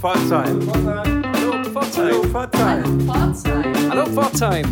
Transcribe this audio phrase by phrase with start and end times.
[0.00, 0.60] Pforzheim.
[1.34, 2.32] Hallo Pforzheim.
[3.90, 4.64] Hallo Pforzheim.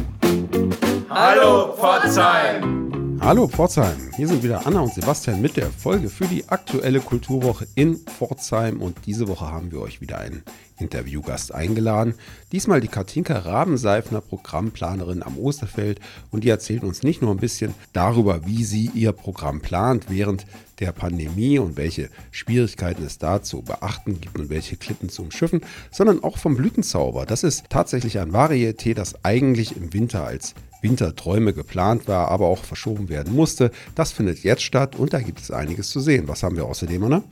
[1.10, 3.18] Hallo Pforzheim.
[3.20, 3.96] Hallo Pforzheim.
[4.14, 8.80] Hier sind wieder Anna und Sebastian mit der Folge für die aktuelle Kulturwoche in Pforzheim.
[8.80, 10.44] Und diese Woche haben wir euch wieder einen
[10.78, 12.14] Interviewgast eingeladen.
[12.52, 16.00] Diesmal die Katinka Rabenseifner, Programmplanerin am Osterfeld.
[16.30, 20.46] Und die erzählt uns nicht nur ein bisschen darüber, wie sie ihr Programm plant während
[20.78, 25.62] der Pandemie und welche Schwierigkeiten es da zu beachten gibt und welche Klippen zu umschiffen,
[25.90, 27.24] sondern auch vom Blütenzauber.
[27.24, 32.62] Das ist tatsächlich ein Varieté, das eigentlich im Winter als Winterträume geplant war, aber auch
[32.64, 33.70] verschoben werden musste.
[33.94, 36.28] Das findet jetzt statt und da gibt es einiges zu sehen.
[36.28, 37.24] Was haben wir außerdem, Anna?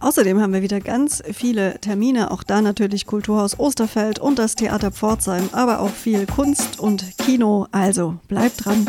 [0.00, 4.90] Außerdem haben wir wieder ganz viele Termine, auch da natürlich Kulturhaus Osterfeld und das Theater
[4.90, 7.66] Pforzheim, aber auch viel Kunst und Kino.
[7.70, 8.86] Also bleibt dran.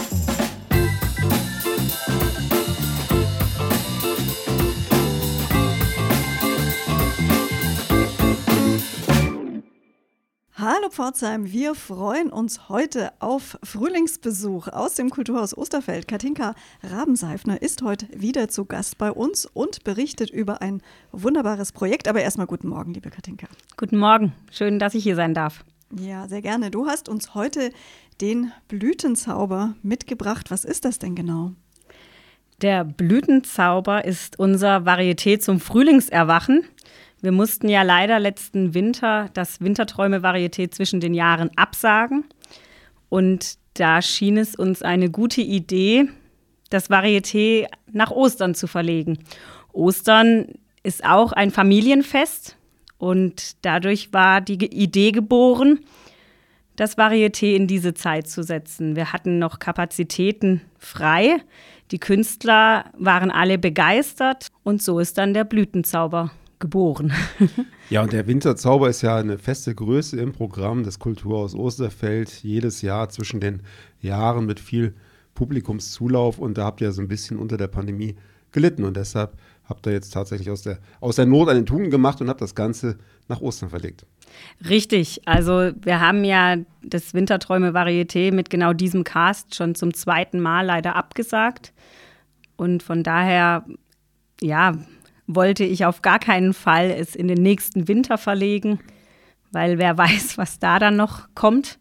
[10.91, 16.05] Pforzheim, wir freuen uns heute auf Frühlingsbesuch aus dem Kulturhaus Osterfeld.
[16.05, 20.81] Katinka Rabenseifner ist heute wieder zu Gast bei uns und berichtet über ein
[21.13, 22.09] wunderbares Projekt.
[22.09, 23.47] Aber erstmal guten Morgen, liebe Katinka.
[23.77, 25.63] Guten Morgen, schön, dass ich hier sein darf.
[25.97, 26.71] Ja, sehr gerne.
[26.71, 27.71] Du hast uns heute
[28.19, 30.51] den Blütenzauber mitgebracht.
[30.51, 31.53] Was ist das denn genau?
[32.61, 36.65] Der Blütenzauber ist unser Varieté zum Frühlingserwachen.
[37.21, 42.25] Wir mussten ja leider letzten Winter das Winterträume-Varieté zwischen den Jahren absagen.
[43.09, 46.09] Und da schien es uns eine gute Idee,
[46.71, 49.19] das Varieté nach Ostern zu verlegen.
[49.71, 50.47] Ostern
[50.81, 52.57] ist auch ein Familienfest
[52.97, 55.79] und dadurch war die Idee geboren,
[56.75, 58.95] das Varieté in diese Zeit zu setzen.
[58.95, 61.37] Wir hatten noch Kapazitäten frei.
[61.91, 66.31] Die Künstler waren alle begeistert und so ist dann der Blütenzauber
[66.61, 67.11] geboren.
[67.89, 72.31] ja, und der Winterzauber ist ja eine feste Größe im Programm des Kulturhaus Osterfeld.
[72.43, 73.63] Jedes Jahr zwischen den
[73.99, 74.93] Jahren mit viel
[75.33, 76.39] Publikumszulauf.
[76.39, 78.15] Und da habt ihr so ein bisschen unter der Pandemie
[78.53, 78.85] gelitten.
[78.85, 82.29] Und deshalb habt ihr jetzt tatsächlich aus der, aus der Not eine Tugend gemacht und
[82.29, 84.05] habt das Ganze nach Ostern verlegt.
[84.67, 85.21] Richtig.
[85.25, 90.95] Also wir haben ja das Winterträume-Varieté mit genau diesem Cast schon zum zweiten Mal leider
[90.95, 91.73] abgesagt.
[92.55, 93.65] Und von daher,
[94.41, 94.73] ja,
[95.35, 98.79] wollte ich auf gar keinen Fall es in den nächsten Winter verlegen,
[99.51, 101.79] weil wer weiß, was da dann noch kommt.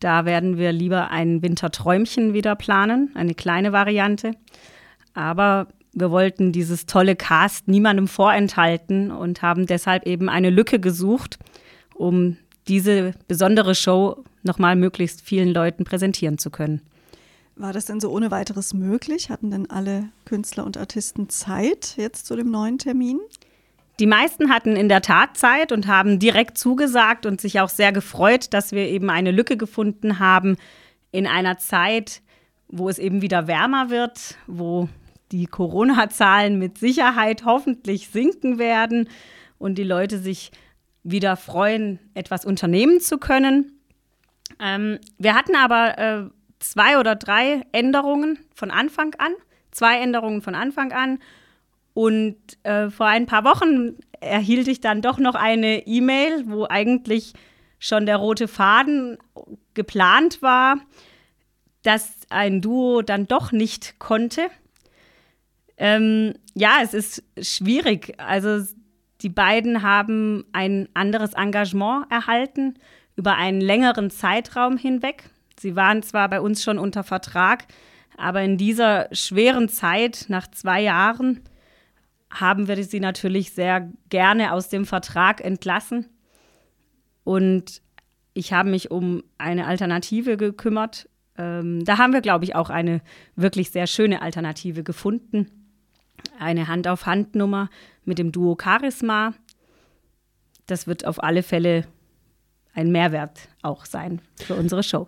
[0.00, 4.32] Da werden wir lieber ein Winterträumchen wieder planen, eine kleine Variante.
[5.14, 11.38] Aber wir wollten dieses tolle Cast niemandem vorenthalten und haben deshalb eben eine Lücke gesucht,
[11.94, 12.36] um
[12.68, 16.82] diese besondere Show nochmal möglichst vielen Leuten präsentieren zu können.
[17.58, 19.30] War das denn so ohne weiteres möglich?
[19.30, 23.18] Hatten denn alle Künstler und Artisten Zeit jetzt zu dem neuen Termin?
[23.98, 27.92] Die meisten hatten in der Tat Zeit und haben direkt zugesagt und sich auch sehr
[27.92, 30.58] gefreut, dass wir eben eine Lücke gefunden haben
[31.12, 32.20] in einer Zeit,
[32.68, 34.90] wo es eben wieder wärmer wird, wo
[35.32, 39.08] die Corona-Zahlen mit Sicherheit hoffentlich sinken werden
[39.56, 40.52] und die Leute sich
[41.04, 43.80] wieder freuen, etwas unternehmen zu können.
[44.60, 46.24] Ähm, wir hatten aber äh,
[46.70, 49.32] zwei oder drei Änderungen von Anfang an.
[49.70, 51.18] Zwei Änderungen von Anfang an.
[51.94, 57.32] Und äh, vor ein paar Wochen erhielt ich dann doch noch eine E-Mail, wo eigentlich
[57.78, 59.18] schon der rote Faden
[59.74, 60.78] geplant war,
[61.82, 64.48] dass ein Duo dann doch nicht konnte.
[65.76, 68.14] Ähm, ja, es ist schwierig.
[68.18, 68.66] Also
[69.22, 72.74] die beiden haben ein anderes Engagement erhalten
[73.14, 75.30] über einen längeren Zeitraum hinweg.
[75.58, 77.64] Sie waren zwar bei uns schon unter Vertrag,
[78.16, 81.40] aber in dieser schweren Zeit, nach zwei Jahren,
[82.30, 86.06] haben wir sie natürlich sehr gerne aus dem Vertrag entlassen.
[87.24, 87.82] Und
[88.34, 91.08] ich habe mich um eine Alternative gekümmert.
[91.38, 93.00] Ähm, da haben wir, glaube ich, auch eine
[93.34, 95.50] wirklich sehr schöne Alternative gefunden.
[96.38, 97.70] Eine Hand-auf-Hand-Nummer
[98.04, 99.32] mit dem Duo Charisma.
[100.66, 101.86] Das wird auf alle Fälle
[102.74, 105.06] ein Mehrwert auch sein für unsere Show.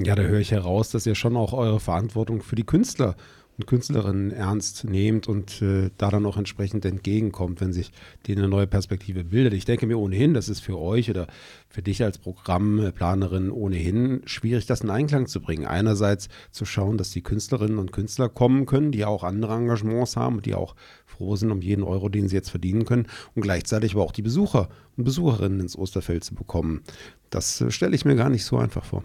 [0.00, 3.16] Ja, da höre ich heraus, dass ihr schon auch eure Verantwortung für die Künstler
[3.56, 7.90] und Künstlerinnen ernst nehmt und äh, da dann auch entsprechend entgegenkommt, wenn sich
[8.28, 9.54] denen eine neue Perspektive bildet.
[9.54, 11.26] Ich denke mir ohnehin, das ist für euch oder
[11.68, 15.66] für dich als Programmplanerin ohnehin schwierig, das in Einklang zu bringen.
[15.66, 20.36] Einerseits zu schauen, dass die Künstlerinnen und Künstler kommen können, die auch andere Engagements haben
[20.36, 23.94] und die auch froh sind um jeden Euro, den sie jetzt verdienen können und gleichzeitig
[23.94, 26.82] aber auch die Besucher und Besucherinnen ins Osterfeld zu bekommen.
[27.30, 29.02] Das äh, stelle ich mir gar nicht so einfach vor.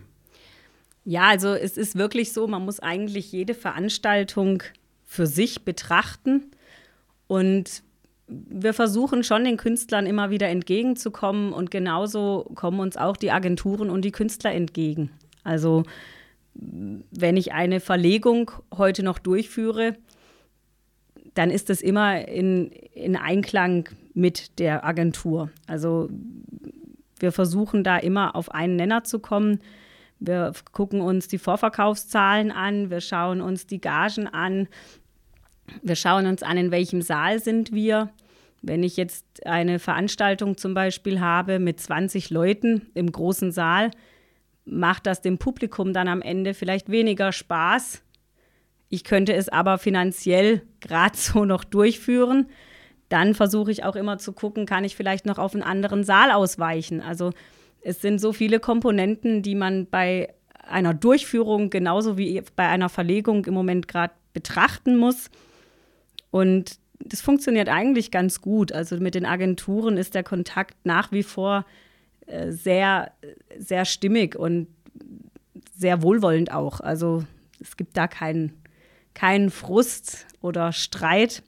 [1.05, 4.63] Ja, also es ist wirklich so, man muss eigentlich jede Veranstaltung
[5.05, 6.51] für sich betrachten.
[7.27, 7.83] Und
[8.27, 13.89] wir versuchen schon den Künstlern immer wieder entgegenzukommen und genauso kommen uns auch die Agenturen
[13.89, 15.11] und die Künstler entgegen.
[15.43, 15.83] Also
[16.55, 19.95] wenn ich eine Verlegung heute noch durchführe,
[21.33, 25.49] dann ist das immer in, in Einklang mit der Agentur.
[25.67, 26.09] Also
[27.19, 29.59] wir versuchen da immer auf einen Nenner zu kommen.
[30.19, 34.67] Wir gucken uns die Vorverkaufszahlen an, wir schauen uns die Gagen an,
[35.81, 38.09] wir schauen uns an, in welchem Saal sind wir.
[38.61, 43.91] Wenn ich jetzt eine Veranstaltung zum Beispiel habe mit 20 Leuten im großen Saal,
[44.65, 48.01] macht das dem Publikum dann am Ende vielleicht weniger Spaß.
[48.89, 52.47] Ich könnte es aber finanziell gerade so noch durchführen.
[53.09, 56.31] Dann versuche ich auch immer zu gucken, kann ich vielleicht noch auf einen anderen Saal
[56.31, 57.01] ausweichen.
[57.01, 57.31] Also
[57.83, 60.33] es sind so viele Komponenten, die man bei
[60.65, 65.29] einer Durchführung genauso wie bei einer Verlegung im Moment gerade betrachten muss.
[66.31, 68.71] Und das funktioniert eigentlich ganz gut.
[68.71, 71.65] Also mit den Agenturen ist der Kontakt nach wie vor
[72.25, 73.11] äh, sehr,
[73.57, 74.67] sehr stimmig und
[75.75, 76.79] sehr wohlwollend auch.
[76.79, 77.25] Also
[77.59, 78.53] es gibt da keinen,
[79.13, 81.43] keinen Frust oder Streit.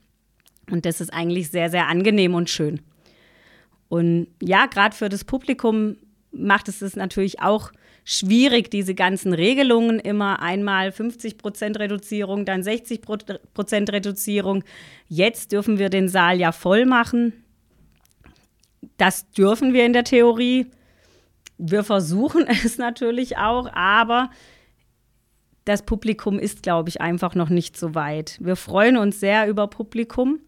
[0.70, 2.82] Und das ist eigentlich sehr, sehr angenehm und schön.
[3.88, 5.96] Und ja, gerade für das Publikum
[6.36, 7.72] macht es es natürlich auch
[8.04, 14.64] schwierig, diese ganzen Regelungen immer einmal 50 Prozent Reduzierung, dann 60 Prozent Reduzierung.
[15.08, 17.34] Jetzt dürfen wir den Saal ja voll machen.
[18.98, 20.68] Das dürfen wir in der Theorie.
[21.58, 24.30] Wir versuchen es natürlich auch, aber
[25.66, 28.38] das Publikum ist, glaube ich, einfach noch nicht so weit.
[28.40, 30.40] Wir freuen uns sehr über Publikum,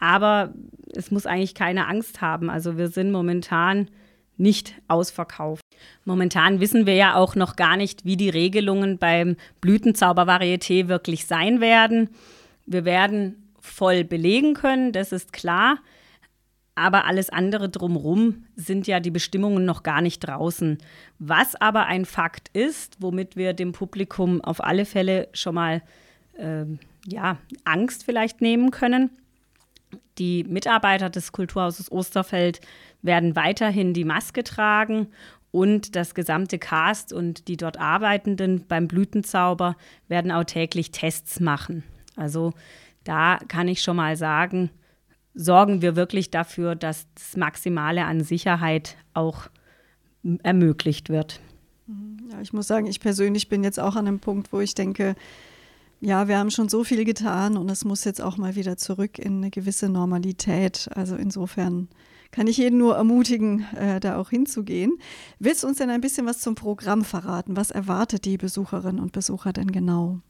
[0.00, 0.54] aber
[0.94, 2.48] es muss eigentlich keine Angst haben.
[2.48, 3.90] Also wir sind momentan
[4.38, 5.62] nicht ausverkauft.
[6.04, 11.60] Momentan wissen wir ja auch noch gar nicht, wie die Regelungen beim Blütenzaubervarieté wirklich sein
[11.60, 12.10] werden.
[12.66, 15.78] Wir werden voll belegen können, das ist klar.
[16.74, 20.78] Aber alles andere drumherum sind ja die Bestimmungen noch gar nicht draußen.
[21.18, 25.82] Was aber ein Fakt ist, womit wir dem Publikum auf alle Fälle schon mal
[26.34, 26.64] äh,
[27.04, 29.10] ja, Angst vielleicht nehmen können.
[30.18, 32.60] Die Mitarbeiter des Kulturhauses Osterfeld
[33.02, 35.08] werden weiterhin die Maske tragen
[35.50, 39.76] und das gesamte Cast und die dort Arbeitenden beim Blütenzauber
[40.08, 41.84] werden auch täglich Tests machen.
[42.16, 42.52] Also
[43.04, 44.70] da kann ich schon mal sagen,
[45.34, 49.48] sorgen wir wirklich dafür, dass das Maximale an Sicherheit auch
[50.42, 51.40] ermöglicht wird.
[52.30, 55.14] Ja, ich muss sagen, ich persönlich bin jetzt auch an einem Punkt, wo ich denke,
[56.00, 59.18] ja, wir haben schon so viel getan und es muss jetzt auch mal wieder zurück
[59.18, 60.88] in eine gewisse Normalität.
[60.94, 61.88] Also insofern
[62.30, 64.98] kann ich jeden nur ermutigen, äh, da auch hinzugehen.
[65.38, 67.56] Willst du uns denn ein bisschen was zum Programm verraten?
[67.56, 70.20] Was erwartet die Besucherinnen und Besucher denn genau?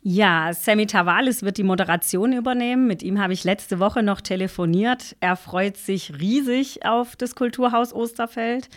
[0.00, 2.86] Ja, Sammy Tavalis wird die Moderation übernehmen.
[2.86, 5.16] Mit ihm habe ich letzte Woche noch telefoniert.
[5.20, 8.68] Er freut sich riesig auf das Kulturhaus Osterfeld.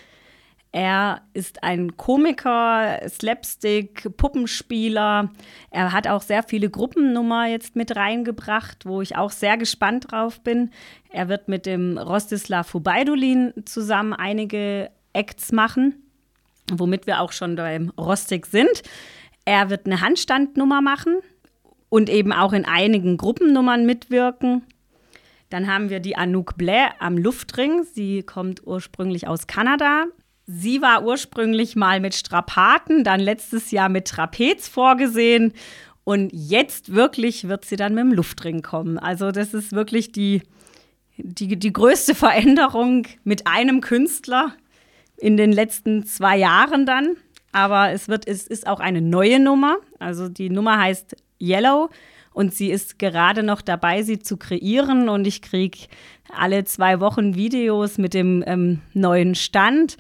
[0.74, 5.30] Er ist ein Komiker, Slapstick, Puppenspieler.
[5.70, 10.40] Er hat auch sehr viele Gruppennummer jetzt mit reingebracht, wo ich auch sehr gespannt drauf
[10.42, 10.72] bin.
[11.10, 15.96] Er wird mit dem Rostislav Hubaidulin zusammen einige Acts machen,
[16.72, 18.82] womit wir auch schon beim Rostig sind.
[19.44, 21.18] Er wird eine Handstandnummer machen
[21.90, 24.64] und eben auch in einigen Gruppennummern mitwirken.
[25.50, 27.84] Dann haben wir die Anouk Blais am Luftring.
[27.84, 30.06] Sie kommt ursprünglich aus Kanada.
[30.48, 35.54] Sie war ursprünglich mal mit Strapaten, dann letztes Jahr mit Trapez vorgesehen
[36.04, 38.98] und jetzt wirklich wird sie dann mit dem Luftring kommen.
[38.98, 40.42] Also das ist wirklich die,
[41.18, 44.54] die, die größte Veränderung mit einem Künstler
[45.18, 47.18] in den letzten zwei Jahren dann.
[47.52, 49.78] Aber es, wird, es ist auch eine neue Nummer.
[50.00, 51.90] Also die Nummer heißt Yellow
[52.34, 55.10] und sie ist gerade noch dabei, sie zu kreieren.
[55.10, 55.78] Und ich kriege
[56.36, 59.98] alle zwei Wochen Videos mit dem ähm, neuen Stand.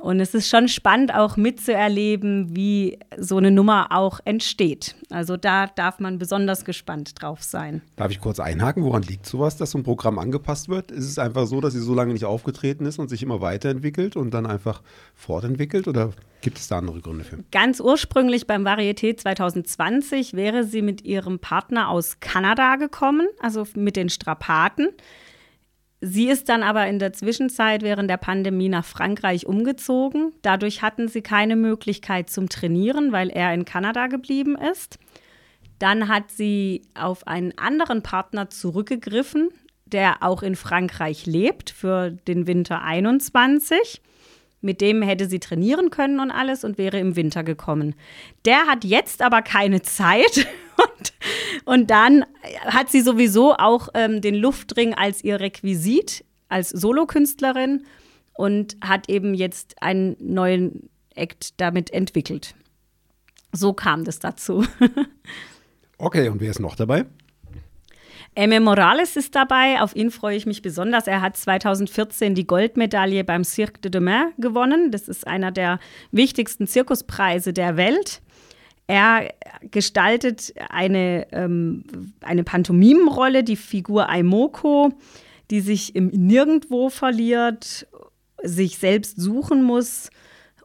[0.00, 4.94] Und es ist schon spannend, auch mitzuerleben, wie so eine Nummer auch entsteht.
[5.10, 7.82] Also da darf man besonders gespannt drauf sein.
[7.96, 8.84] Darf ich kurz einhaken?
[8.84, 10.90] Woran liegt sowas, dass so ein Programm angepasst wird?
[10.90, 14.16] Ist es einfach so, dass sie so lange nicht aufgetreten ist und sich immer weiterentwickelt
[14.16, 14.82] und dann einfach
[15.14, 15.88] fortentwickelt?
[15.88, 17.38] Oder gibt es da andere Gründe für?
[17.50, 23.96] Ganz ursprünglich beim Varieté 2020 wäre sie mit ihrem Partner aus Kanada gekommen, also mit
[23.96, 24.88] den Strapaten.
[26.00, 30.32] Sie ist dann aber in der Zwischenzeit während der Pandemie nach Frankreich umgezogen.
[30.42, 34.98] Dadurch hatten sie keine Möglichkeit zum Trainieren, weil er in Kanada geblieben ist.
[35.80, 39.48] Dann hat sie auf einen anderen Partner zurückgegriffen,
[39.86, 44.00] der auch in Frankreich lebt für den Winter 21.
[44.60, 47.94] Mit dem hätte sie trainieren können und alles und wäre im Winter gekommen.
[48.44, 51.12] Der hat jetzt aber keine Zeit und
[51.68, 52.24] Und dann
[52.64, 57.84] hat sie sowieso auch ähm, den Luftring als ihr Requisit, als Solokünstlerin
[58.32, 62.54] und hat eben jetzt einen neuen Act damit entwickelt.
[63.52, 64.64] So kam das dazu.
[65.98, 67.04] okay, und wer ist noch dabei?
[68.38, 71.08] Emme Morales ist dabei, auf ihn freue ich mich besonders.
[71.08, 74.92] Er hat 2014 die Goldmedaille beim Cirque de Demain gewonnen.
[74.92, 75.80] Das ist einer der
[76.12, 78.22] wichtigsten Zirkuspreise der Welt.
[78.86, 79.34] Er
[79.72, 81.82] gestaltet eine, ähm,
[82.20, 84.92] eine Pantomimenrolle, die Figur Aimoko,
[85.50, 87.88] die sich im Nirgendwo verliert,
[88.44, 90.10] sich selbst suchen muss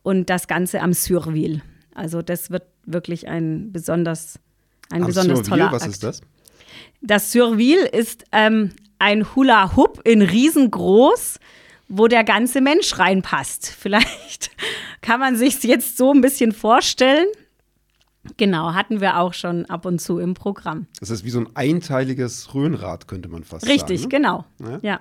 [0.04, 1.64] und das Ganze am Surville.
[1.96, 4.38] Also das wird wirklich ein besonders,
[4.92, 5.92] ein am besonders Surville, toller was Akt.
[5.94, 6.22] ist das?
[7.04, 11.38] Das Surville ist ähm, ein Hula-Hoop in riesengroß,
[11.90, 13.68] wo der ganze Mensch reinpasst.
[13.78, 14.52] Vielleicht
[15.02, 17.28] kann man sich jetzt so ein bisschen vorstellen.
[18.38, 20.88] Genau, hatten wir auch schon ab und zu im Programm.
[21.02, 23.92] Das ist wie so ein einteiliges Röhnrad, könnte man fast Richtig, sagen.
[23.92, 24.46] Richtig, genau.
[24.62, 24.80] Ja.
[24.82, 25.00] ja.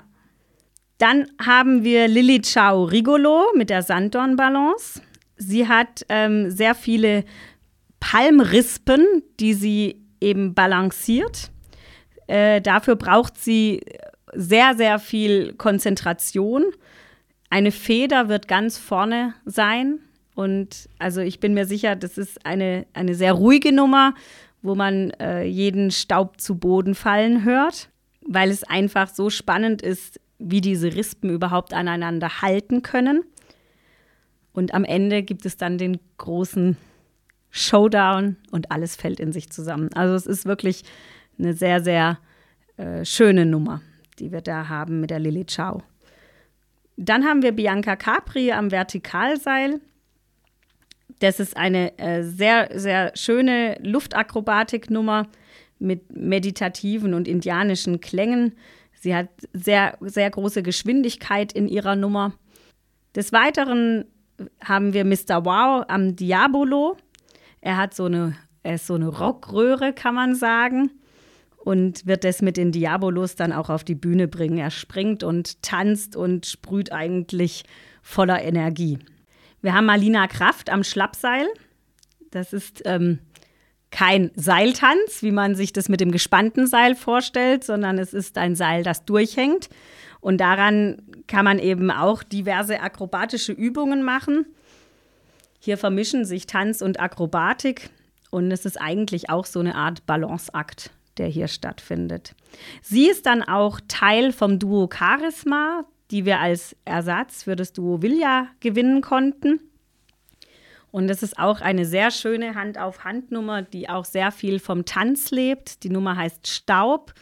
[0.98, 5.00] Dann haben wir Lilly Ciao Rigolo mit der Sanddornbalance.
[5.36, 7.24] Sie hat ähm, sehr viele
[8.00, 9.06] Palmrispen,
[9.38, 11.52] die sie eben balanciert.
[12.32, 13.82] Äh, dafür braucht sie
[14.32, 16.64] sehr, sehr viel Konzentration.
[17.50, 19.98] Eine Feder wird ganz vorne sein.
[20.34, 24.14] Und also ich bin mir sicher, das ist eine, eine sehr ruhige Nummer,
[24.62, 27.90] wo man äh, jeden Staub zu Boden fallen hört,
[28.26, 33.24] weil es einfach so spannend ist, wie diese Rispen überhaupt aneinander halten können.
[34.54, 36.78] Und am Ende gibt es dann den großen
[37.50, 39.90] Showdown und alles fällt in sich zusammen.
[39.92, 40.84] Also es ist wirklich
[41.42, 42.18] eine sehr, sehr
[42.76, 43.82] äh, schöne Nummer,
[44.18, 45.82] die wir da haben mit der Lilly Ciao.
[46.96, 49.80] Dann haben wir Bianca Capri am Vertikalseil.
[51.18, 55.28] Das ist eine äh, sehr, sehr schöne Luftakrobatiknummer
[55.78, 58.54] mit meditativen und indianischen Klängen.
[58.94, 62.34] Sie hat sehr, sehr große Geschwindigkeit in ihrer Nummer.
[63.16, 64.04] Des Weiteren
[64.62, 65.44] haben wir Mr.
[65.44, 66.96] Wow am Diabolo.
[67.60, 70.90] Er hat so eine, er ist so eine Rockröhre, kann man sagen
[71.64, 74.58] und wird das mit den Diabolos dann auch auf die Bühne bringen.
[74.58, 77.64] Er springt und tanzt und sprüht eigentlich
[78.02, 78.98] voller Energie.
[79.60, 81.46] Wir haben Marlina Kraft am Schlappseil.
[82.32, 83.20] Das ist ähm,
[83.92, 88.56] kein Seiltanz, wie man sich das mit dem gespannten Seil vorstellt, sondern es ist ein
[88.56, 89.68] Seil, das durchhängt.
[90.20, 94.46] Und daran kann man eben auch diverse akrobatische Übungen machen.
[95.60, 97.90] Hier vermischen sich Tanz und Akrobatik
[98.30, 102.34] und es ist eigentlich auch so eine Art Balanceakt der hier stattfindet.
[102.82, 108.02] Sie ist dann auch Teil vom Duo Charisma, die wir als Ersatz für das Duo
[108.02, 109.60] Villa gewinnen konnten.
[110.90, 115.84] Und es ist auch eine sehr schöne Hand-auf-Hand-Nummer, die auch sehr viel vom Tanz lebt.
[115.84, 117.14] Die Nummer heißt Staub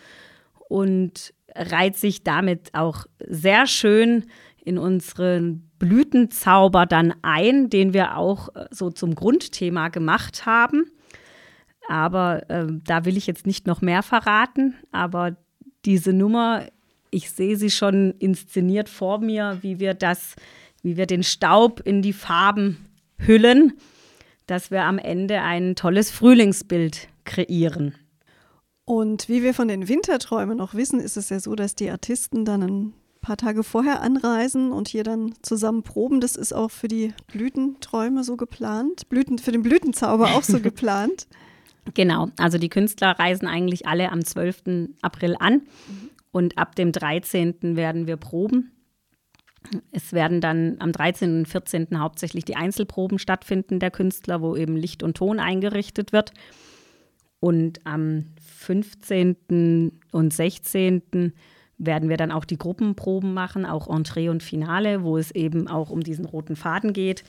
[0.69, 4.25] und reiht sich damit auch sehr schön
[4.65, 10.91] in unseren Blütenzauber dann ein, den wir auch äh, so zum Grundthema gemacht haben.
[11.91, 14.77] Aber äh, da will ich jetzt nicht noch mehr verraten.
[14.93, 15.37] Aber
[15.85, 16.67] diese Nummer,
[17.11, 20.37] ich sehe sie schon inszeniert vor mir, wie wir das,
[20.85, 22.77] wie wir den Staub in die Farben
[23.19, 23.73] hüllen,
[24.47, 27.97] dass wir am Ende ein tolles Frühlingsbild kreieren.
[28.85, 32.45] Und wie wir von den Winterträumen noch wissen, ist es ja so, dass die Artisten
[32.45, 36.21] dann ein paar Tage vorher anreisen und hier dann zusammen proben.
[36.21, 41.27] Das ist auch für die Blütenträume so geplant, Blüten, für den Blütenzauber auch so geplant.
[41.95, 44.91] Genau, also die Künstler reisen eigentlich alle am 12.
[45.03, 45.63] April an
[46.33, 47.77] und ab dem 13.
[47.77, 48.73] werden wir proben.
[49.91, 51.41] Es werden dann am 13.
[51.41, 51.99] und 14.
[51.99, 56.33] hauptsächlich die Einzelproben stattfinden der Künstler, wo eben Licht und Ton eingerichtet wird.
[57.41, 60.01] Und am 15.
[60.13, 61.33] und 16.
[61.81, 65.91] werden wir dann auch die Gruppenproben machen, auch Entree und Finale, wo es eben auch
[65.91, 67.25] um diesen roten Faden geht.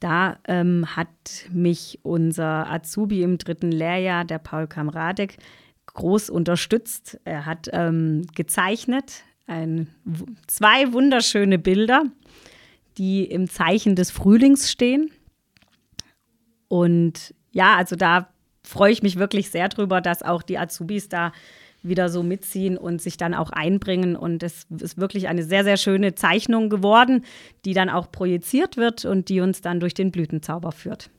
[0.00, 1.08] Da ähm, hat
[1.52, 5.36] mich unser Azubi im dritten Lehrjahr, der Paul Kamradek,
[5.86, 7.20] groß unterstützt.
[7.24, 9.88] Er hat ähm, gezeichnet ein,
[10.46, 12.04] zwei wunderschöne Bilder,
[12.96, 15.10] die im Zeichen des Frühlings stehen.
[16.68, 18.28] Und ja, also da
[18.62, 21.32] freue ich mich wirklich sehr drüber, dass auch die Azubis da
[21.82, 24.16] wieder so mitziehen und sich dann auch einbringen.
[24.16, 27.24] Und es ist wirklich eine sehr, sehr schöne Zeichnung geworden,
[27.64, 31.10] die dann auch projiziert wird und die uns dann durch den Blütenzauber führt.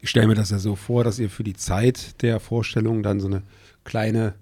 [0.00, 3.20] Ich stelle mir das ja so vor, dass ihr für die Zeit der Vorstellung dann
[3.20, 3.42] so eine
[3.84, 4.34] kleine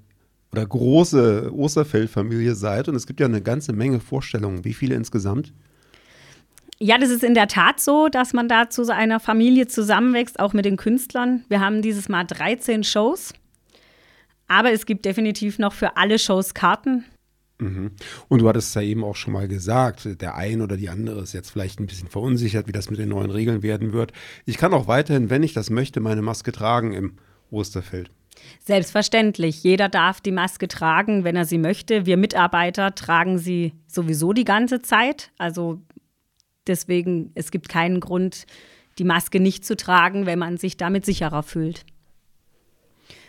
[0.53, 2.89] oder große Osterfeldfamilie seid.
[2.89, 4.65] Und es gibt ja eine ganze Menge Vorstellungen.
[4.65, 5.53] Wie viele insgesamt?
[6.81, 10.53] Ja, das ist in der Tat so, dass man da zu einer Familie zusammenwächst, auch
[10.53, 11.45] mit den Künstlern.
[11.49, 13.35] Wir haben dieses Mal 13 Shows
[14.49, 17.05] Aber es gibt definitiv noch für alle Shows Karten.
[17.61, 17.91] Mhm.
[18.29, 21.33] Und du hattest ja eben auch schon mal gesagt, der ein oder die andere ist
[21.33, 24.13] jetzt vielleicht ein bisschen verunsichert, wie das mit den neuen Regeln werden wird.
[24.47, 27.15] Ich kann auch weiterhin, wenn ich das möchte, meine Maske tragen im
[27.51, 28.11] Osterfeld.
[28.65, 29.65] Selbstverständlich.
[29.65, 32.07] Jeder darf die Maske tragen, wenn er sie möchte.
[32.07, 35.33] Wir Mitarbeiter tragen sie sowieso die ganze Zeit.
[35.39, 35.81] Also
[36.69, 38.47] deswegen, es gibt keinen Grund,
[38.99, 41.85] die Maske nicht zu tragen, wenn man sich damit sicherer fühlt.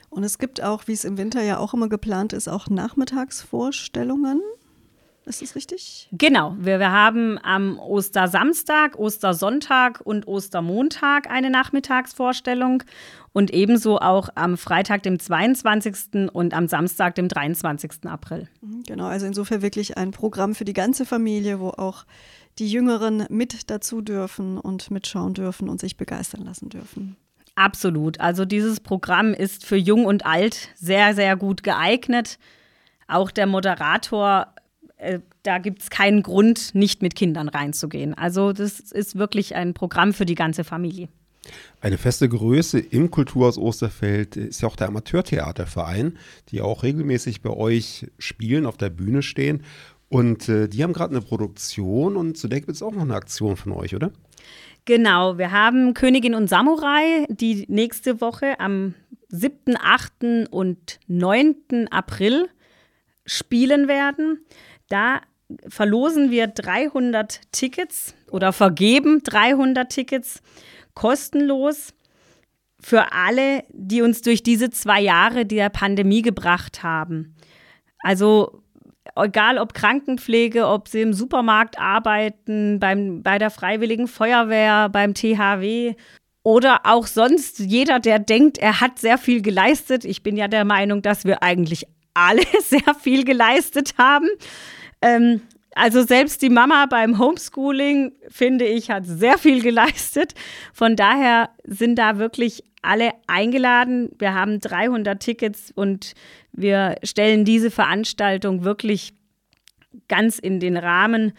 [0.10, 4.42] Und es gibt auch, wie es im Winter ja auch immer geplant ist, auch Nachmittagsvorstellungen.
[5.30, 6.10] Ist das richtig?
[6.12, 6.56] Genau.
[6.58, 12.82] Wir, wir haben am Ostersamstag, Ostersonntag und Ostermontag eine Nachmittagsvorstellung
[13.32, 16.32] und ebenso auch am Freitag, dem 22.
[16.34, 18.06] und am Samstag, dem 23.
[18.06, 18.48] April.
[18.62, 22.06] Mhm, genau, also insofern wirklich ein Programm für die ganze Familie, wo auch
[22.58, 27.18] die Jüngeren mit dazu dürfen und mitschauen dürfen und sich begeistern lassen dürfen.
[27.60, 28.22] Absolut.
[28.22, 32.40] Also dieses Programm ist für Jung und Alt sehr, sehr gut geeignet.
[33.10, 34.48] Auch der Moderator,
[34.96, 38.14] äh, da gibt es keinen Grund, nicht mit Kindern reinzugehen.
[38.14, 41.10] Also das ist wirklich ein Programm für die ganze Familie.
[41.82, 46.18] Eine feste Größe im Kulturhaus Osterfeld ist ja auch der Amateurtheaterverein,
[46.52, 49.64] die auch regelmäßig bei euch spielen, auf der Bühne stehen.
[50.08, 53.16] Und äh, die haben gerade eine Produktion und zu der gibt es auch noch eine
[53.16, 54.12] Aktion von euch, oder?
[54.86, 58.96] Genau, wir haben Königin und Samurai, die nächste Woche am
[59.30, 60.48] 7., 8.
[60.50, 61.88] und 9.
[61.92, 62.50] April
[63.26, 64.46] spielen werden.
[64.90, 65.22] Da
[65.68, 70.42] verlosen wir 300 Tickets oder vergeben 300 Tickets
[70.94, 71.94] kostenlos
[72.80, 77.36] für alle, die uns durch diese zwei Jahre der Pandemie gebracht haben.
[78.00, 78.59] Also
[79.16, 85.96] egal ob Krankenpflege, ob sie im Supermarkt arbeiten, beim, bei der Freiwilligen Feuerwehr, beim THW
[86.44, 90.06] oder auch sonst jeder, der denkt, er hat sehr viel geleistet.
[90.06, 94.28] Ich bin ja der Meinung, dass wir eigentlich alle sehr viel geleistet haben.
[95.02, 95.42] Ähm,
[95.76, 100.34] also selbst die Mama beim Homeschooling, finde ich, hat sehr viel geleistet.
[100.74, 104.10] Von daher sind da wirklich alle eingeladen.
[104.18, 106.14] Wir haben 300 Tickets und
[106.52, 109.14] wir stellen diese Veranstaltung wirklich
[110.08, 111.34] ganz in den Rahmen,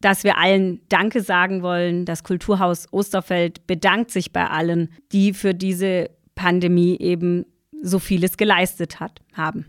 [0.00, 2.04] dass wir allen Danke sagen wollen.
[2.04, 7.46] Das Kulturhaus Osterfeld bedankt sich bei allen, die für diese Pandemie eben
[7.82, 9.66] so vieles geleistet hat, haben.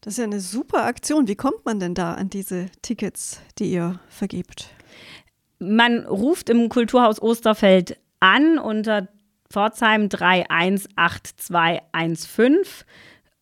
[0.00, 1.28] Das ist ja eine super Aktion.
[1.28, 4.68] Wie kommt man denn da an diese Tickets, die ihr vergebt?
[5.58, 9.08] Man ruft im Kulturhaus Osterfeld an unter
[9.54, 12.84] Pforzheim 318215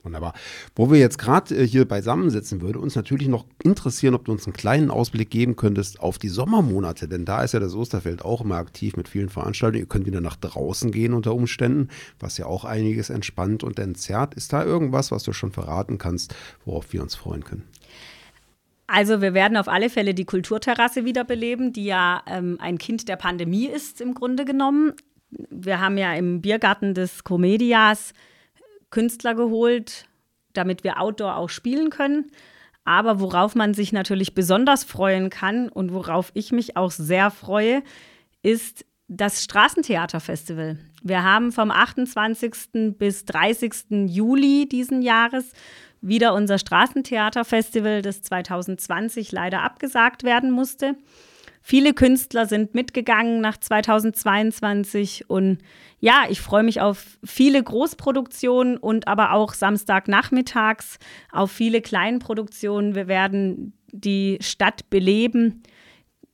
[0.04, 0.34] Wunderbar.
[0.76, 4.46] Wo wir jetzt gerade äh, hier beisammensitzen, würde uns natürlich noch interessieren, ob du uns
[4.46, 8.42] einen kleinen Ausblick geben könntest auf die Sommermonate, denn da ist ja das Osterfeld auch
[8.42, 9.84] immer aktiv mit vielen Veranstaltungen.
[9.84, 14.34] Ihr könnt wieder nach draußen gehen unter Umständen, was ja auch einiges entspannt und entzerrt.
[14.34, 16.34] Ist da irgendwas, was du schon verraten kannst,
[16.66, 17.64] worauf wir uns freuen können?
[18.88, 23.16] Also wir werden auf alle Fälle die Kulturterrasse wiederbeleben, die ja ähm, ein Kind der
[23.16, 24.94] Pandemie ist im Grunde genommen.
[25.50, 28.14] Wir haben ja im Biergarten des Comedias
[28.92, 30.06] Künstler geholt,
[30.54, 32.32] damit wir Outdoor auch spielen können.
[32.84, 37.84] Aber worauf man sich natürlich besonders freuen kann und worauf ich mich auch sehr freue,
[38.42, 40.78] ist das Straßentheaterfestival.
[41.04, 42.98] Wir haben vom 28.
[42.98, 44.08] bis 30.
[44.08, 45.52] Juli diesen Jahres
[46.02, 50.96] wieder unser Straßentheaterfestival, das 2020 leider abgesagt werden musste.
[51.62, 55.60] Viele Künstler sind mitgegangen nach 2022 und
[56.00, 60.98] ja, ich freue mich auf viele Großproduktionen und aber auch Samstagnachmittags
[61.32, 62.96] auf viele Kleinproduktionen.
[62.96, 65.62] Wir werden die Stadt beleben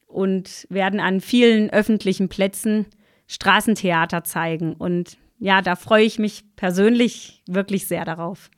[0.06, 2.86] und werden an vielen öffentlichen Plätzen
[3.28, 4.74] Straßentheater zeigen.
[4.74, 8.50] Und ja, da freue ich mich persönlich wirklich sehr darauf.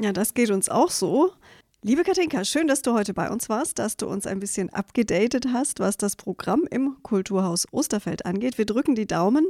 [0.00, 1.32] Ja, das geht uns auch so.
[1.82, 5.46] Liebe Katinka, schön, dass du heute bei uns warst, dass du uns ein bisschen abgedatet
[5.50, 8.58] hast, was das Programm im Kulturhaus Osterfeld angeht.
[8.58, 9.46] Wir drücken die Daumen,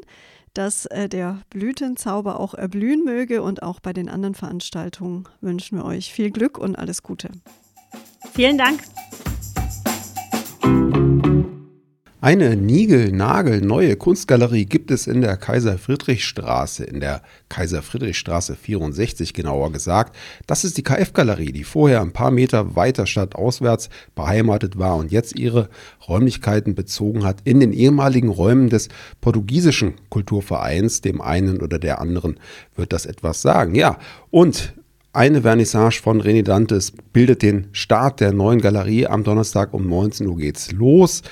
[0.54, 5.84] dass äh, der Blütenzauber auch erblühen möge und auch bei den anderen Veranstaltungen wünschen wir
[5.84, 7.30] euch viel Glück und alles Gute.
[8.32, 8.80] Vielen Dank.
[12.22, 20.14] Eine niegelnagelneue Kunstgalerie gibt es in der Kaiser-Friedrich-Straße, in der Kaiser-Friedrich-Straße 64 genauer gesagt.
[20.46, 25.38] Das ist die KF-Galerie, die vorher ein paar Meter weiter stadtauswärts beheimatet war und jetzt
[25.38, 25.70] ihre
[26.06, 28.90] Räumlichkeiten bezogen hat in den ehemaligen Räumen des
[29.22, 31.00] portugiesischen Kulturvereins.
[31.00, 32.38] Dem einen oder der anderen
[32.76, 33.74] wird das etwas sagen.
[33.74, 33.98] Ja,
[34.30, 34.74] und
[35.14, 39.06] eine Vernissage von René Dantes bildet den Start der neuen Galerie.
[39.06, 41.22] Am Donnerstag um 19 Uhr geht's los.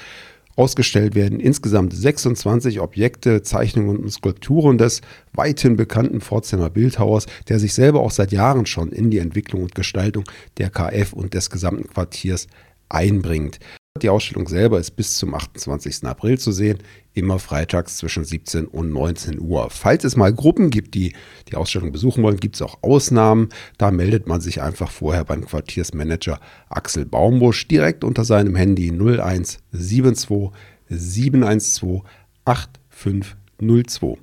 [0.59, 7.75] Ausgestellt werden insgesamt 26 Objekte, Zeichnungen und Skulpturen des weithin bekannten Pforzheimer Bildhauers, der sich
[7.75, 10.25] selber auch seit Jahren schon in die Entwicklung und Gestaltung
[10.57, 12.49] der KF und des gesamten Quartiers
[12.89, 13.61] einbringt.
[14.03, 16.05] Die Ausstellung selber ist bis zum 28.
[16.05, 16.79] April zu sehen,
[17.15, 19.71] immer freitags zwischen 17 und 19 Uhr.
[19.71, 21.15] Falls es mal Gruppen gibt, die
[21.49, 23.49] die Ausstellung besuchen wollen, gibt es auch Ausnahmen.
[23.77, 30.51] Da meldet man sich einfach vorher beim Quartiersmanager Axel Baumbusch direkt unter seinem Handy 0172
[30.89, 32.03] 712
[32.45, 34.19] 8502.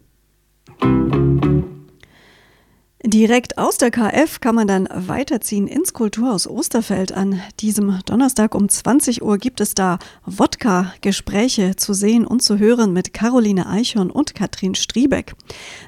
[3.07, 7.11] Direkt aus der KF kann man dann weiterziehen ins Kulturhaus Osterfeld.
[7.11, 12.93] An diesem Donnerstag um 20 Uhr gibt es da Wodka-Gespräche zu sehen und zu hören
[12.93, 15.35] mit Caroline Eichhorn und Katrin Striebeck.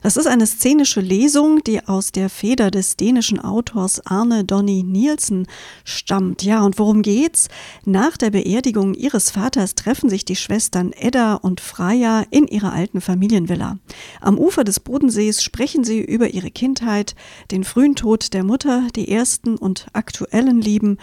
[0.03, 5.47] Das ist eine szenische Lesung, die aus der Feder des dänischen Autors Arne Donny Nielsen
[5.85, 6.43] stammt.
[6.43, 7.47] Ja, und worum geht's?
[7.83, 13.01] Nach der Beerdigung ihres Vaters treffen sich die Schwestern Edda und Freya in ihrer alten
[13.01, 13.79] Familienvilla.
[14.21, 17.15] Am Ufer des Bodensees sprechen sie über ihre Kindheit, Kindheit,
[17.51, 20.97] den frühen Tod der Mutter, die ersten und aktuellen Lieben,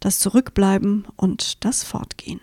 [0.00, 2.40] das Zurückbleiben und das Fortgehen.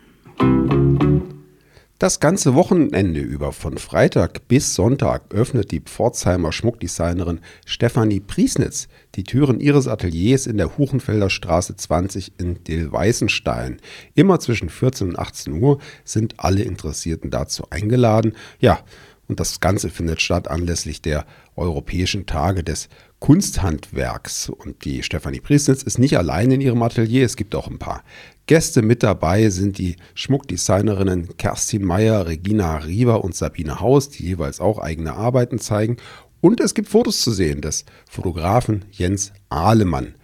[1.99, 9.23] Das ganze Wochenende über von Freitag bis Sonntag öffnet die Pforzheimer Schmuckdesignerin Stefanie Priesnitz die
[9.23, 13.77] Türen ihres Ateliers in der Huchenfelder Straße 20 in Dill-Weißenstein.
[14.13, 18.33] Immer zwischen 14 und 18 Uhr sind alle Interessierten dazu eingeladen.
[18.59, 18.81] Ja,
[19.27, 22.87] und das Ganze findet statt anlässlich der Europäischen Tage des
[23.19, 24.49] Kunsthandwerks.
[24.49, 27.25] Und die Stefanie Priesnitz ist nicht allein in ihrem Atelier.
[27.25, 28.03] Es gibt auch ein paar
[28.45, 34.61] Gäste mit dabei, sind die Schmuckdesignerinnen Kerstin Meyer, Regina Rieber und Sabine Haus, die jeweils
[34.61, 35.97] auch eigene Arbeiten zeigen.
[36.39, 40.15] Und es gibt Fotos zu sehen des Fotografen Jens Ahlemann.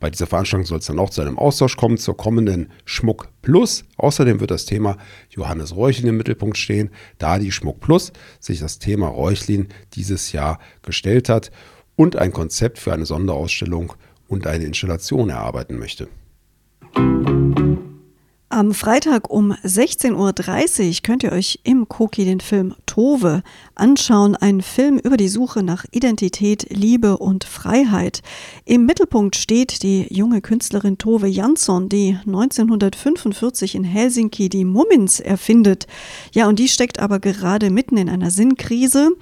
[0.00, 3.84] Bei dieser Veranstaltung soll es dann auch zu einem Austausch kommen zur kommenden Schmuck Plus.
[3.98, 4.96] Außerdem wird das Thema
[5.28, 10.58] Johannes Räuchlin im Mittelpunkt stehen, da die Schmuck Plus sich das Thema Räuchlin dieses Jahr
[10.82, 11.50] gestellt hat
[11.96, 13.92] und ein Konzept für eine Sonderausstellung
[14.26, 16.08] und eine Installation erarbeiten möchte.
[18.48, 23.42] Am Freitag um 16.30 Uhr könnt ihr euch im Koki den Film Tove
[23.76, 24.36] anschauen.
[24.36, 28.20] Ein Film über die Suche nach Identität, Liebe und Freiheit.
[28.66, 35.86] Im Mittelpunkt steht die junge Künstlerin Tove Jansson, die 1945 in Helsinki die Mummins erfindet.
[36.34, 39.12] Ja, und die steckt aber gerade mitten in einer Sinnkrise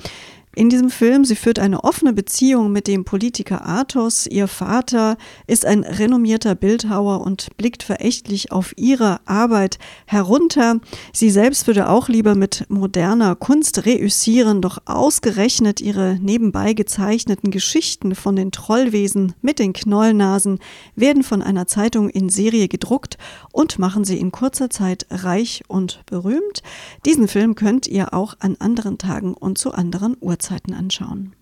[0.58, 1.24] in diesem Film.
[1.24, 4.26] Sie führt eine offene Beziehung mit dem Politiker Athos.
[4.26, 5.16] Ihr Vater
[5.46, 10.80] ist ein renommierter Bildhauer und blickt verächtlich auf ihre Arbeit herunter.
[11.12, 18.16] Sie selbst würde auch lieber mit moderner Kunst reüssieren, doch ausgerechnet ihre nebenbei gezeichneten Geschichten
[18.16, 20.58] von den Trollwesen mit den Knollnasen
[20.96, 23.16] werden von einer Zeitung in Serie gedruckt
[23.52, 26.62] und machen sie in kurzer Zeit reich und berühmt.
[27.06, 31.34] Diesen Film könnt ihr auch an anderen Tagen und zu anderen Uhrzeiten Hochzeiten anschauen.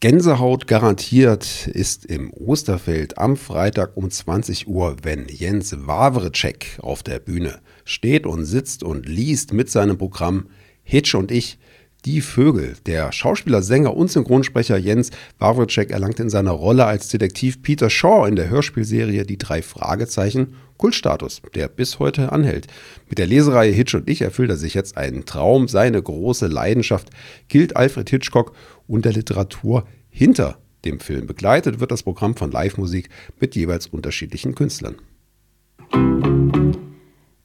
[0.00, 7.20] Gänsehaut garantiert ist im Osterfeld am Freitag um 20 Uhr, wenn Jens Wawrecek auf der
[7.20, 10.48] Bühne steht und sitzt und liest mit seinem Programm
[10.82, 11.58] Hitch und ich
[12.04, 12.74] die Vögel.
[12.86, 18.26] Der Schauspieler, Sänger und Synchronsprecher Jens Wawrecek erlangt in seiner Rolle als Detektiv Peter Shaw
[18.26, 22.66] in der Hörspielserie Die drei Fragezeichen Kultstatus, der bis heute anhält.
[23.08, 25.68] Mit der Lesereihe Hitch und ich erfüllt er sich jetzt einen Traum.
[25.68, 27.10] Seine große Leidenschaft
[27.46, 28.52] gilt Alfred Hitchcock
[28.88, 31.28] und der Literatur hinter dem Film.
[31.28, 34.96] Begleitet wird das Programm von Live-Musik mit jeweils unterschiedlichen Künstlern.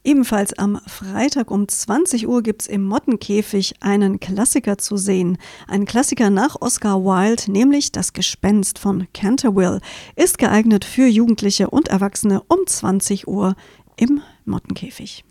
[0.08, 5.36] Ebenfalls am Freitag um 20 Uhr gibt es im Mottenkäfig einen Klassiker zu sehen.
[5.66, 9.82] Ein Klassiker nach Oscar Wilde, nämlich Das Gespenst von Canterville,
[10.16, 13.54] ist geeignet für Jugendliche und Erwachsene um 20 Uhr
[13.98, 15.26] im Mottenkäfig.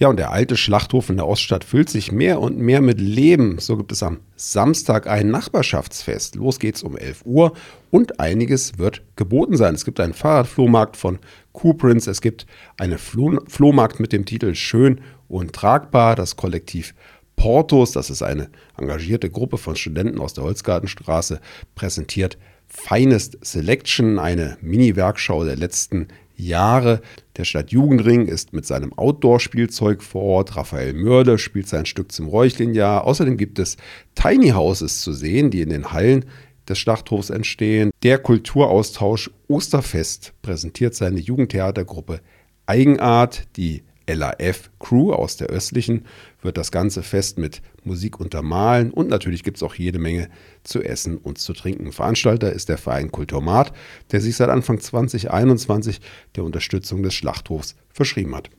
[0.00, 3.58] Ja, und der alte Schlachthof in der Oststadt füllt sich mehr und mehr mit Leben.
[3.58, 6.36] So gibt es am Samstag ein Nachbarschaftsfest.
[6.36, 7.52] Los geht's um 11 Uhr
[7.90, 9.74] und einiges wird geboten sein.
[9.74, 11.18] Es gibt einen Fahrradflohmarkt von
[11.52, 12.46] Q-Prints, es gibt
[12.78, 16.94] einen Floh Flohmarkt mit dem Titel Schön und Tragbar, das Kollektiv
[17.36, 21.40] Portos, das ist eine engagierte Gruppe von Studenten aus der Holzgartenstraße,
[21.74, 26.08] präsentiert Finest Selection, eine Mini-Werkschau der letzten
[26.40, 27.00] Jahre.
[27.36, 30.56] Der Stadtjugendring ist mit seinem Outdoor-Spielzeug vor Ort.
[30.56, 33.06] Raphael Mörder spielt sein Stück zum Räuchlinjahr.
[33.06, 33.76] Außerdem gibt es
[34.14, 36.24] Tiny Houses zu sehen, die in den Hallen
[36.68, 37.90] des Schlachthofs entstehen.
[38.02, 42.20] Der Kulturaustausch Osterfest präsentiert seine Jugendtheatergruppe
[42.66, 46.06] Eigenart, die LAF Crew aus der östlichen,
[46.40, 50.28] wird das ganze Fest mit Musik untermalen und natürlich gibt es auch jede Menge
[50.64, 51.92] zu essen und zu trinken.
[51.92, 53.72] Veranstalter ist der Verein Kulturmat,
[54.12, 56.00] der sich seit Anfang 2021
[56.36, 58.50] der Unterstützung des Schlachthofs verschrieben hat.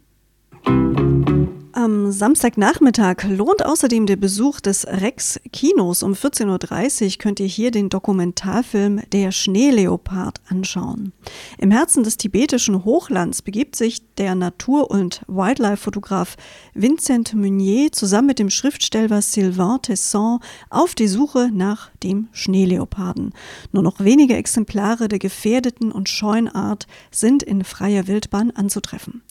[1.83, 6.03] Am Samstagnachmittag lohnt außerdem der Besuch des Rex Kinos.
[6.03, 11.11] Um 14.30 Uhr könnt ihr hier den Dokumentarfilm Der Schneeleopard anschauen.
[11.57, 16.37] Im Herzen des tibetischen Hochlands begibt sich der Natur- und Wildlife-Fotograf
[16.75, 20.37] Vincent Meunier zusammen mit dem Schriftsteller Sylvain Tesson
[20.69, 23.33] auf die Suche nach dem Schneeleoparden.
[23.71, 29.23] Nur noch wenige Exemplare der gefährdeten und scheuen Art sind in freier Wildbahn anzutreffen.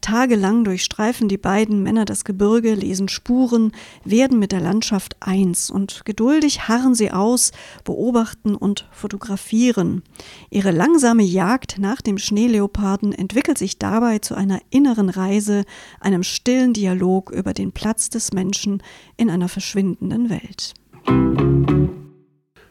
[0.00, 3.72] Tagelang durchstreifen die beiden Männer das Gebirge, lesen Spuren,
[4.04, 7.52] werden mit der Landschaft eins und geduldig harren sie aus,
[7.84, 10.02] beobachten und fotografieren.
[10.50, 15.64] Ihre langsame Jagd nach dem Schneeleoparden entwickelt sich dabei zu einer inneren Reise,
[16.00, 18.82] einem stillen Dialog über den Platz des Menschen
[19.16, 20.74] in einer verschwindenden Welt.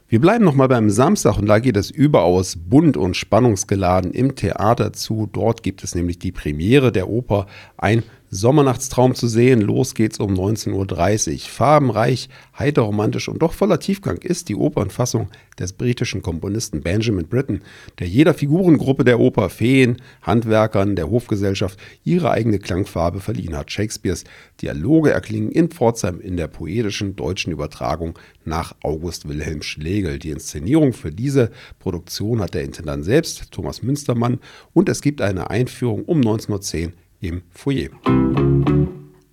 [0.10, 4.94] Wir bleiben nochmal beim Samstag und da geht es überaus bunt und spannungsgeladen im Theater
[4.94, 5.28] zu.
[5.30, 9.62] Dort gibt es nämlich die Premiere der Oper Ein Sommernachtstraum zu sehen.
[9.62, 11.40] Los geht's um 19.30 Uhr.
[11.40, 17.62] Farbenreich, heiter romantisch und doch voller Tiefgang ist die Opernfassung des britischen Komponisten Benjamin Britten,
[18.00, 23.72] der jeder Figurengruppe der Oper Feen, Handwerkern, der Hofgesellschaft ihre eigene Klangfarbe verliehen hat.
[23.72, 24.26] Shakespeares
[24.62, 30.20] Dialoge erklingen in Pforzheim in der poetischen deutschen Übertragung nach August Wilhelm Schlegel.
[30.20, 34.40] Die Inszenierung für diese Produktion hat der Intendant selbst, Thomas Münstermann,
[34.74, 37.89] und es gibt eine Einführung um 1910 im Foyer.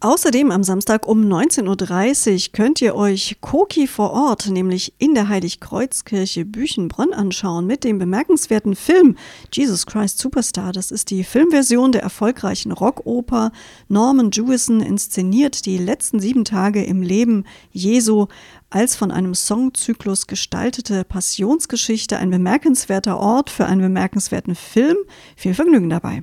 [0.04, 5.30] Außerdem am Samstag um 19.30 Uhr könnt ihr euch Koki vor Ort, nämlich in der
[5.30, 9.16] Heiligkreuzkirche Büchenbronn anschauen mit dem bemerkenswerten Film
[9.50, 10.72] Jesus Christ Superstar.
[10.72, 13.50] Das ist die Filmversion der erfolgreichen Rockoper.
[13.88, 18.26] Norman Jewison inszeniert die letzten sieben Tage im Leben Jesu
[18.68, 22.18] als von einem Songzyklus gestaltete Passionsgeschichte.
[22.18, 24.98] Ein bemerkenswerter Ort für einen bemerkenswerten Film.
[25.34, 26.22] Viel Vergnügen dabei.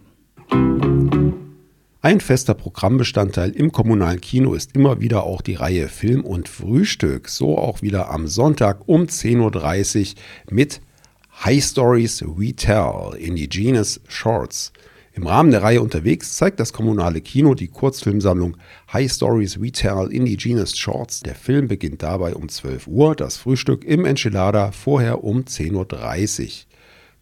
[2.03, 7.29] Ein fester Programmbestandteil im kommunalen Kino ist immer wieder auch die Reihe Film und Frühstück.
[7.29, 10.81] So auch wieder am Sonntag um 10.30 Uhr mit
[11.45, 14.73] High Stories We Tell, Indigenous Shorts.
[15.13, 18.57] Im Rahmen der Reihe unterwegs zeigt das kommunale Kino die Kurzfilmsammlung
[18.91, 21.19] High Stories We Tell Indigenous Shorts.
[21.19, 26.70] Der Film beginnt dabei um 12 Uhr, das Frühstück im Enchilada vorher um 10.30 Uhr.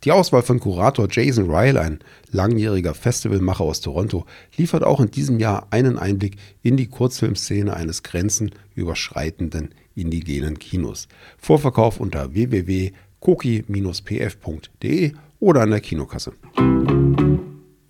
[0.06, 2.00] Die Auswahl von Kurator Jason Ryle, ein
[2.32, 8.04] langjähriger Festivalmacher aus Toronto, liefert auch in diesem Jahr einen Einblick in die Kurzfilmszene eines
[8.04, 11.10] grenzenüberschreitenden indigenen Kinos.
[11.38, 12.94] Vorverkauf unter www.koki-pf.de
[15.42, 16.32] oder an der Kinokasse.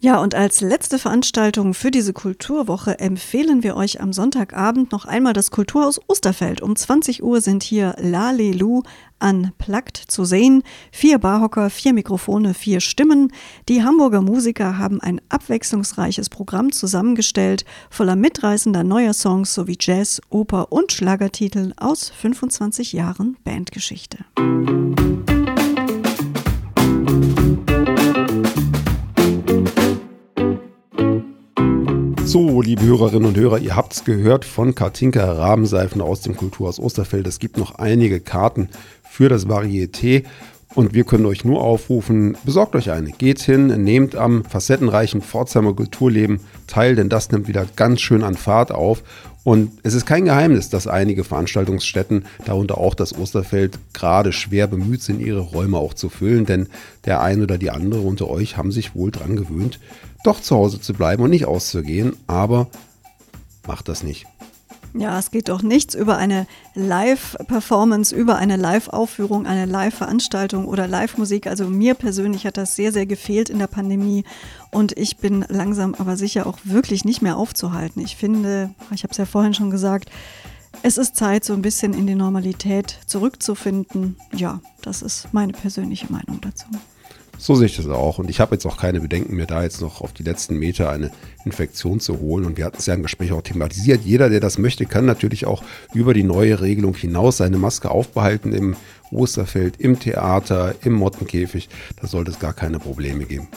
[0.02, 5.34] Ja, und als letzte Veranstaltung für diese Kulturwoche empfehlen wir euch am Sonntagabend noch einmal
[5.34, 6.62] das Kulturhaus Osterfeld.
[6.62, 8.84] Um 20 Uhr sind hier Lalelu
[9.22, 10.64] Unplugged zu sehen.
[10.94, 13.34] Vier Barhocker, vier Mikrofone, vier Stimmen.
[13.68, 20.72] Die Hamburger Musiker haben ein abwechslungsreiches Programm zusammengestellt, voller mitreißender neuer Songs sowie Jazz, Oper
[20.72, 24.20] und Schlagertitel aus 25 Jahren Bandgeschichte.
[32.30, 36.80] So, liebe Hörerinnen und Hörer, ihr habt es gehört von Katinka Rabenseifen aus dem Kulturhaus
[36.80, 37.26] Osterfeld.
[37.26, 38.70] Es gibt noch einige Karten
[39.02, 40.26] für das Varieté.
[40.76, 43.10] Und wir können euch nur aufrufen, besorgt euch eine.
[43.10, 48.36] Geht hin, nehmt am facettenreichen Pforzheimer Kulturleben teil, denn das nimmt wieder ganz schön an
[48.36, 49.02] Fahrt auf.
[49.44, 55.02] Und es ist kein Geheimnis, dass einige Veranstaltungsstätten, darunter auch das Osterfeld, gerade schwer bemüht
[55.02, 56.68] sind, ihre Räume auch zu füllen, denn
[57.06, 59.80] der eine oder die andere unter euch haben sich wohl dran gewöhnt,
[60.24, 62.68] doch zu Hause zu bleiben und nicht auszugehen, aber
[63.68, 64.26] macht das nicht.
[64.96, 71.46] Ja, es geht doch nichts über eine Live-Performance, über eine Live-Aufführung, eine Live-Veranstaltung oder Live-Musik.
[71.46, 74.24] Also mir persönlich hat das sehr, sehr gefehlt in der Pandemie
[74.72, 78.02] und ich bin langsam aber sicher auch wirklich nicht mehr aufzuhalten.
[78.02, 80.10] Ich finde, ich habe es ja vorhin schon gesagt,
[80.82, 84.16] es ist Zeit, so ein bisschen in die Normalität zurückzufinden.
[84.34, 86.66] Ja, das ist meine persönliche Meinung dazu.
[87.40, 88.20] So sehe ich das auch.
[88.20, 90.90] Und ich habe jetzt auch keine Bedenken mehr, da jetzt noch auf die letzten Meter
[90.90, 91.10] eine
[91.46, 92.46] Infektion zu holen.
[92.46, 94.02] Und wir hatten es ja im Gespräch auch thematisiert.
[94.04, 98.52] Jeder, der das möchte, kann natürlich auch über die neue Regelung hinaus seine Maske aufbehalten
[98.52, 98.76] im
[99.10, 101.70] Osterfeld, im Theater, im Mottenkäfig.
[102.02, 103.48] Da sollte es gar keine Probleme geben.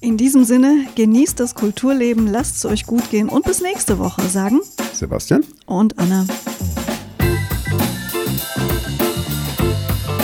[0.00, 4.22] In diesem Sinne, genießt das Kulturleben, lasst es euch gut gehen und bis nächste Woche,
[4.28, 4.60] sagen
[4.92, 6.26] Sebastian und Anna.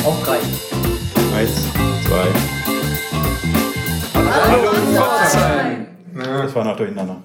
[0.05, 0.38] Auch drei.
[1.35, 1.53] Eins,
[2.07, 2.50] zwei.
[4.94, 5.87] Pforzheim.
[6.14, 7.16] Das war noch durcheinander.